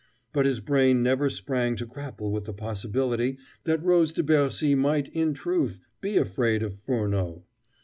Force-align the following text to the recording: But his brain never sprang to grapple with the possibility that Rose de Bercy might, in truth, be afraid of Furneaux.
But 0.33 0.47
his 0.47 0.61
brain 0.61 1.03
never 1.03 1.29
sprang 1.29 1.75
to 1.75 1.85
grapple 1.85 2.31
with 2.31 2.45
the 2.45 2.53
possibility 2.55 3.37
that 3.65 3.83
Rose 3.83 4.11
de 4.11 4.23
Bercy 4.23 4.73
might, 4.73 5.09
in 5.09 5.35
truth, 5.35 5.79
be 6.01 6.17
afraid 6.17 6.63
of 6.63 6.73
Furneaux. 6.79 7.43